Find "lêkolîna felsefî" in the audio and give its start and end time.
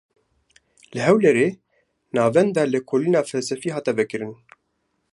2.73-3.69